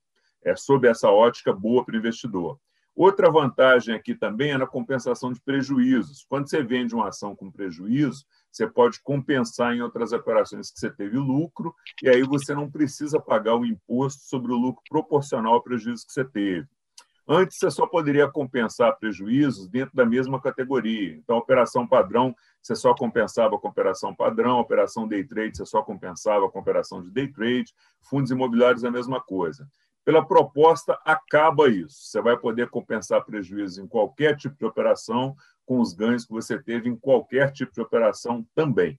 é, 0.44 0.54
sob 0.56 0.88
essa 0.88 1.10
ótica 1.10 1.52
boa 1.52 1.84
para 1.84 1.94
o 1.94 1.98
investidor. 1.98 2.58
Outra 2.94 3.30
vantagem 3.30 3.94
aqui 3.94 4.14
também 4.14 4.50
é 4.50 4.58
na 4.58 4.66
compensação 4.66 5.32
de 5.32 5.40
prejuízos. 5.40 6.26
Quando 6.28 6.48
você 6.48 6.62
vende 6.62 6.94
uma 6.94 7.08
ação 7.08 7.34
com 7.34 7.50
prejuízo, 7.50 8.26
você 8.50 8.66
pode 8.66 9.00
compensar 9.02 9.74
em 9.74 9.80
outras 9.80 10.12
operações 10.12 10.70
que 10.70 10.78
você 10.78 10.90
teve 10.90 11.16
lucro, 11.16 11.74
e 12.02 12.08
aí 12.08 12.22
você 12.22 12.54
não 12.54 12.70
precisa 12.70 13.20
pagar 13.20 13.56
o 13.56 13.64
imposto 13.64 14.22
sobre 14.24 14.52
o 14.52 14.56
lucro 14.56 14.82
proporcional 14.90 15.54
ao 15.54 15.62
prejuízo 15.62 16.06
que 16.06 16.12
você 16.12 16.24
teve. 16.24 16.68
Antes, 17.32 17.58
você 17.58 17.70
só 17.70 17.86
poderia 17.86 18.28
compensar 18.28 18.98
prejuízos 18.98 19.68
dentro 19.68 19.94
da 19.94 20.04
mesma 20.04 20.40
categoria. 20.40 21.14
Então, 21.14 21.36
operação 21.36 21.86
padrão, 21.86 22.34
você 22.60 22.74
só 22.74 22.92
compensava 22.92 23.56
com 23.56 23.68
operação 23.68 24.12
padrão, 24.12 24.58
operação 24.58 25.06
day 25.06 25.22
trade, 25.22 25.56
você 25.56 25.64
só 25.64 25.80
compensava 25.80 26.50
com 26.50 26.58
operação 26.58 27.00
de 27.00 27.08
day 27.08 27.28
trade, 27.28 27.72
fundos 28.02 28.32
imobiliários, 28.32 28.84
a 28.84 28.90
mesma 28.90 29.20
coisa. 29.20 29.68
Pela 30.04 30.26
proposta, 30.26 30.98
acaba 31.04 31.68
isso. 31.68 32.00
Você 32.00 32.20
vai 32.20 32.36
poder 32.36 32.68
compensar 32.68 33.24
prejuízos 33.24 33.78
em 33.78 33.86
qualquer 33.86 34.36
tipo 34.36 34.56
de 34.56 34.64
operação, 34.64 35.36
com 35.64 35.78
os 35.78 35.92
ganhos 35.92 36.24
que 36.24 36.32
você 36.32 36.60
teve 36.60 36.88
em 36.88 36.96
qualquer 36.96 37.52
tipo 37.52 37.72
de 37.72 37.80
operação 37.80 38.44
também. 38.56 38.98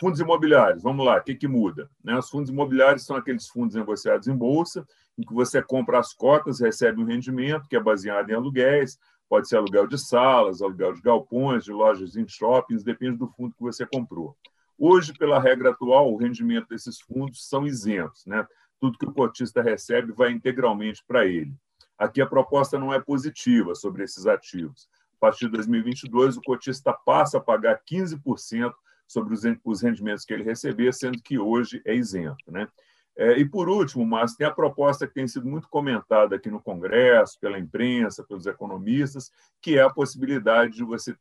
Fundos 0.00 0.18
imobiliários, 0.18 0.82
vamos 0.82 1.06
lá, 1.06 1.18
o 1.18 1.22
que, 1.22 1.36
que 1.36 1.46
muda? 1.46 1.88
Né? 2.02 2.18
Os 2.18 2.28
fundos 2.28 2.50
imobiliários 2.50 3.06
são 3.06 3.14
aqueles 3.14 3.46
fundos 3.46 3.76
negociados 3.76 4.26
em 4.26 4.34
bolsa, 4.36 4.84
em 5.18 5.22
que 5.22 5.32
você 5.32 5.62
compra 5.62 5.98
as 5.98 6.12
cotas, 6.12 6.60
recebe 6.60 7.00
um 7.00 7.06
rendimento 7.06 7.68
que 7.68 7.76
é 7.76 7.80
baseado 7.80 8.30
em 8.30 8.34
aluguéis, 8.34 8.98
pode 9.28 9.48
ser 9.48 9.56
aluguel 9.56 9.86
de 9.86 9.98
salas, 9.98 10.60
aluguel 10.60 10.92
de 10.92 11.00
galpões, 11.00 11.64
de 11.64 11.72
lojas 11.72 12.16
em 12.16 12.26
shoppings, 12.26 12.84
depende 12.84 13.16
do 13.16 13.28
fundo 13.28 13.54
que 13.54 13.62
você 13.62 13.86
comprou. 13.86 14.36
Hoje, 14.78 15.12
pela 15.12 15.38
regra 15.38 15.70
atual, 15.70 16.12
o 16.12 16.16
rendimento 16.16 16.68
desses 16.68 17.00
fundos 17.00 17.48
são 17.48 17.66
isentos, 17.66 18.26
né? 18.26 18.46
Tudo 18.80 18.98
que 18.98 19.06
o 19.06 19.12
cotista 19.12 19.62
recebe 19.62 20.12
vai 20.12 20.32
integralmente 20.32 21.02
para 21.06 21.24
ele. 21.24 21.54
Aqui 21.96 22.20
a 22.20 22.26
proposta 22.26 22.78
não 22.78 22.92
é 22.92 23.00
positiva 23.00 23.74
sobre 23.74 24.02
esses 24.02 24.26
ativos. 24.26 24.88
A 25.16 25.20
partir 25.20 25.46
de 25.46 25.52
2022, 25.52 26.36
o 26.36 26.42
cotista 26.42 26.92
passa 26.92 27.38
a 27.38 27.40
pagar 27.40 27.80
15% 27.88 28.74
sobre 29.06 29.34
os 29.64 29.80
rendimentos 29.80 30.24
que 30.24 30.34
ele 30.34 30.42
receber, 30.42 30.92
sendo 30.92 31.22
que 31.22 31.38
hoje 31.38 31.80
é 31.84 31.94
isento. 31.94 32.50
Né? 32.50 32.68
É, 33.16 33.38
e, 33.38 33.44
por 33.44 33.68
último, 33.68 34.04
Márcio, 34.04 34.36
tem 34.36 34.46
a 34.46 34.50
proposta 34.50 35.06
que 35.06 35.14
tem 35.14 35.28
sido 35.28 35.46
muito 35.46 35.68
comentada 35.68 36.34
aqui 36.34 36.50
no 36.50 36.60
Congresso, 36.60 37.38
pela 37.38 37.58
imprensa, 37.58 38.24
pelos 38.24 38.44
economistas, 38.46 39.30
que 39.62 39.78
é 39.78 39.82
a 39.82 39.90
possibilidade 39.90 40.74
de 40.74 40.84
você 40.84 41.14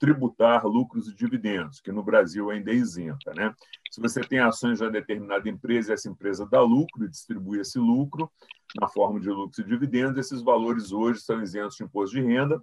tributar 0.00 0.66
lucros 0.66 1.08
e 1.08 1.14
dividendos, 1.14 1.80
que 1.80 1.92
no 1.92 2.02
Brasil 2.02 2.50
ainda 2.50 2.72
é 2.72 2.74
isenta. 2.74 3.32
Né? 3.34 3.54
Se 3.90 4.00
você 4.00 4.20
tem 4.20 4.40
ações 4.40 4.78
de 4.78 4.84
uma 4.84 4.90
determinada 4.90 5.48
empresa 5.48 5.92
e 5.92 5.94
essa 5.94 6.08
empresa 6.08 6.44
dá 6.44 6.60
lucro 6.60 7.04
e 7.04 7.08
distribui 7.08 7.60
esse 7.60 7.78
lucro 7.78 8.30
na 8.80 8.88
forma 8.88 9.20
de 9.20 9.30
lucros 9.30 9.58
e 9.58 9.64
dividendos, 9.64 10.18
esses 10.18 10.42
valores 10.42 10.90
hoje 10.90 11.20
são 11.20 11.40
isentos 11.40 11.76
de 11.76 11.84
imposto 11.84 12.16
de 12.16 12.22
renda, 12.22 12.60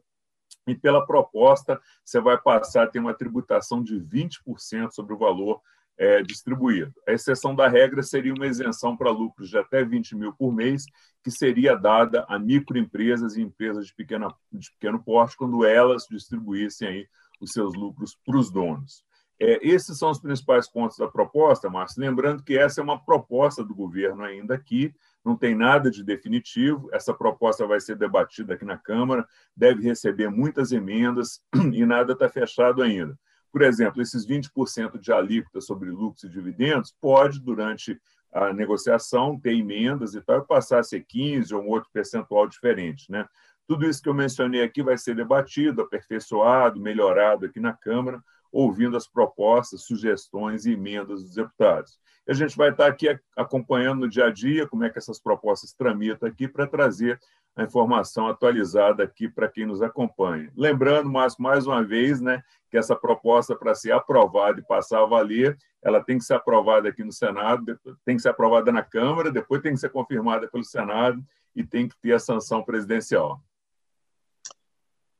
e 0.68 0.76
pela 0.76 1.06
proposta, 1.06 1.80
você 2.04 2.20
vai 2.20 2.38
passar 2.38 2.84
a 2.84 2.88
ter 2.88 3.00
uma 3.00 3.14
tributação 3.14 3.84
de 3.84 4.00
20% 4.00 4.92
sobre 4.92 5.14
o 5.14 5.18
valor 5.18 5.62
é, 5.98 6.22
distribuído. 6.22 6.94
A 7.08 7.12
exceção 7.12 7.56
da 7.56 7.68
regra 7.68 8.04
seria 8.04 8.34
uma 8.34 8.48
isenção 8.48 8.96
para 8.96 9.12
lucros 9.12 9.50
de 9.50 9.58
até 9.58 9.84
20 9.84 10.16
mil 10.16 10.34
por 10.34 10.54
mês, 10.54 10.86
que 11.24 11.32
seria 11.32 11.76
dada 11.76 12.26
a 12.28 12.38
microempresas 12.38 13.36
e 13.36 13.42
empresas 13.42 13.88
de, 13.88 13.96
pequena, 13.96 14.28
de 14.52 14.72
pequeno 14.72 15.02
porte, 15.04 15.38
quando 15.38 15.66
elas 15.66 16.06
distribuíssem 16.10 16.88
aí 16.88 17.08
os 17.42 17.52
seus 17.52 17.74
lucros 17.76 18.18
para 18.26 18.38
os 18.38 18.52
donos. 18.52 19.04
É, 19.40 19.60
esses 19.68 19.98
são 19.98 20.12
os 20.12 20.20
principais 20.20 20.70
pontos 20.70 20.98
da 20.98 21.08
proposta, 21.08 21.70
Márcio. 21.70 22.02
Lembrando 22.02 22.44
que 22.44 22.58
essa 22.58 22.80
é 22.80 22.84
uma 22.84 23.04
proposta 23.04 23.64
do 23.64 23.76
governo 23.76 24.24
ainda 24.24 24.56
aqui, 24.56 24.94
não 25.26 25.36
tem 25.36 25.56
nada 25.56 25.92
de 25.92 26.04
definitivo. 26.04 26.90
Essa 26.94 27.14
proposta 27.14 27.66
vai 27.68 27.80
ser 27.80 27.98
debatida 27.98 28.54
aqui 28.54 28.64
na 28.64 28.78
Câmara, 28.78 29.28
deve 29.56 29.84
receber 29.84 30.30
muitas 30.30 30.72
emendas 30.72 31.42
e 31.74 31.86
nada 31.86 32.14
está 32.14 32.30
fechado 32.30 32.82
ainda. 32.82 33.18
Por 33.56 33.62
exemplo, 33.62 34.02
esses 34.02 34.28
20% 34.28 35.00
de 35.00 35.14
alíquota 35.14 35.62
sobre 35.62 35.90
lucros 35.90 36.26
e 36.26 36.30
dividendos 36.30 36.94
pode, 37.00 37.40
durante 37.40 37.98
a 38.34 38.52
negociação, 38.52 39.40
ter 39.40 39.54
emendas 39.54 40.14
e 40.14 40.20
tal, 40.20 40.40
e 40.40 40.46
passar 40.46 40.80
a 40.80 40.84
ser 40.84 41.06
15% 41.06 41.54
ou 41.54 41.64
um 41.64 41.70
outro 41.70 41.90
percentual 41.94 42.50
diferente. 42.50 43.10
Né? 43.10 43.26
Tudo 43.66 43.86
isso 43.86 44.02
que 44.02 44.10
eu 44.10 44.14
mencionei 44.14 44.62
aqui 44.62 44.84
vai 44.84 44.98
ser 44.98 45.16
debatido, 45.16 45.82
aperfeiçoado, 45.82 46.82
melhorado 46.82 47.46
aqui 47.46 47.62
na 47.62 47.72
Câmara, 47.72 48.22
ouvindo 48.52 48.98
as 48.98 49.08
propostas, 49.08 49.86
sugestões 49.86 50.66
e 50.66 50.74
emendas 50.74 51.24
dos 51.24 51.36
deputados. 51.36 51.98
E 52.28 52.32
a 52.32 52.36
gente 52.36 52.58
vai 52.58 52.70
estar 52.70 52.88
aqui 52.88 53.20
acompanhando 53.36 54.02
no 54.02 54.10
dia 54.10 54.26
a 54.26 54.32
dia 54.32 54.68
como 54.68 54.84
é 54.84 54.90
que 54.90 54.98
essas 54.98 55.20
propostas 55.20 55.74
tramitam 55.74 56.28
aqui 56.28 56.48
para 56.48 56.66
trazer 56.66 57.20
a 57.56 57.64
informação 57.64 58.28
atualizada 58.28 59.04
aqui 59.04 59.30
para 59.30 59.48
quem 59.48 59.66
nos 59.66 59.82
acompanha. 59.82 60.52
Lembrando, 60.58 61.10
mais, 61.10 61.38
mais 61.38 61.66
uma 61.66 61.84
vez, 61.84 62.20
né, 62.20 62.44
que 62.70 62.78
essa 62.78 62.96
proposta, 62.96 63.56
para 63.56 63.74
ser 63.74 63.92
aprovada 63.92 64.60
e 64.60 64.64
passar 64.64 65.02
a 65.02 65.06
valer, 65.06 65.58
ela 65.82 66.04
tem 66.04 66.18
que 66.18 66.26
ser 66.26 66.34
aprovada 66.34 66.90
aqui 66.90 67.04
no 67.04 67.14
Senado, 67.14 67.80
tem 68.04 68.18
que 68.18 68.22
ser 68.22 68.30
aprovada 68.30 68.72
na 68.72 68.82
Câmara, 68.82 69.32
depois 69.32 69.62
tem 69.62 69.74
que 69.74 69.80
ser 69.80 69.90
confirmada 69.90 70.48
pelo 70.48 70.64
Senado 70.64 71.24
e 71.56 71.64
tem 71.64 71.88
que 71.88 71.96
ter 72.02 72.14
a 72.14 72.20
sanção 72.20 72.62
presidencial. 72.64 73.40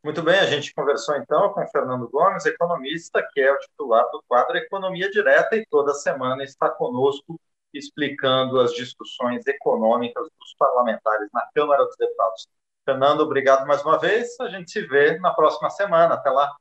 Muito 0.06 0.22
bem, 0.22 0.40
a 0.40 0.46
gente 0.46 0.72
conversou 0.72 1.16
então 1.16 1.52
com 1.52 1.68
Fernando 1.70 2.08
Gomes, 2.08 2.46
economista, 2.46 3.28
que 3.34 3.42
é 3.42 3.52
o 3.52 3.58
titular 3.58 4.06
do 4.12 4.24
quadro 4.28 4.56
Economia 4.56 5.10
Direta 5.10 5.56
e 5.56 5.66
toda 5.66 5.96
semana 5.96 6.44
está 6.44 6.70
conosco 6.70 7.42
explicando 7.74 8.60
as 8.60 8.72
discussões 8.76 9.48
econômicas 9.48 10.30
dos 10.40 10.56
parlamentares 10.60 11.28
na 11.34 11.50
Câmara 11.56 11.84
dos 11.84 11.96
Deputados. 11.98 12.48
Fernando, 12.86 13.22
obrigado 13.22 13.66
mais 13.66 13.84
uma 13.84 13.98
vez. 13.98 14.40
A 14.42 14.48
gente 14.48 14.70
se 14.70 14.82
vê 14.82 15.18
na 15.18 15.34
próxima 15.34 15.72
semana. 15.72 16.14
Até 16.14 16.30
lá. 16.30 16.56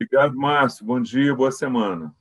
Obrigado, 0.00 0.36
Márcio. 0.36 0.86
Bom 0.86 1.00
dia, 1.00 1.34
boa 1.34 1.50
semana. 1.50 2.14